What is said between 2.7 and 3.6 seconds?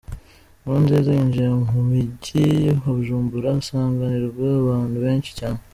wa Bujumbura